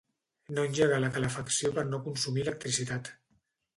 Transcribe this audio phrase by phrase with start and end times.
[0.55, 3.13] No engegar la calefacció per no consumir electricitat.